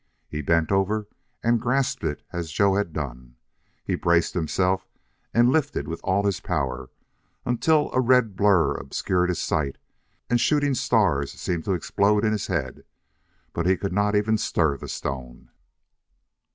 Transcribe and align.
He 0.27 0.41
bent 0.41 0.71
over 0.71 1.07
and 1.43 1.61
grasped 1.61 2.03
it 2.03 2.23
as 2.33 2.51
Joe 2.51 2.73
had 2.73 2.91
done. 2.91 3.35
He 3.85 3.93
braced 3.93 4.33
himself 4.33 4.87
and 5.31 5.51
lifted 5.51 5.87
with 5.87 6.01
all 6.03 6.23
his 6.25 6.39
power, 6.39 6.89
until 7.45 7.91
a 7.93 8.01
red 8.01 8.35
blur 8.35 8.73
obscured 8.73 9.29
his 9.29 9.37
sight 9.37 9.77
and 10.27 10.41
shooting 10.41 10.73
stars 10.73 11.33
seemed 11.33 11.65
to 11.65 11.73
explode 11.75 12.25
in 12.25 12.31
his 12.31 12.47
head. 12.47 12.83
But 13.53 13.67
he 13.67 13.77
could 13.77 13.93
not 13.93 14.15
even 14.15 14.39
stir 14.39 14.75
the 14.75 14.87
stone. 14.89 15.51